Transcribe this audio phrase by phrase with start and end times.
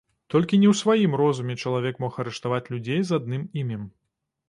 [0.33, 3.91] Толькі не ў сваім розуме чалавек мог арыштаваць людзей з адным імем.